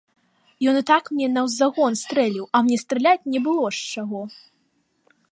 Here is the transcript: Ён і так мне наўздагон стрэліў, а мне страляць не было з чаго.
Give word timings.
Ён 0.69 0.75
і 0.79 0.83
так 0.91 1.03
мне 1.17 1.25
наўздагон 1.33 1.97
стрэліў, 2.03 2.45
а 2.55 2.61
мне 2.69 2.77
страляць 2.83 3.29
не 3.33 3.39
было 3.49 3.67
з 3.81 3.85
чаго. 3.91 4.21